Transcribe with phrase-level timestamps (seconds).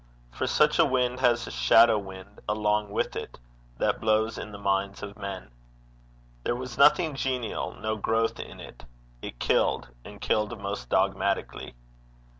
[0.31, 3.37] For such a wind has a shadow wind along with it,
[3.77, 5.51] that blows in the minds of men.
[6.43, 8.83] There was nothing genial, no growth in it.
[9.21, 11.75] It killed, and killed most dogmatically.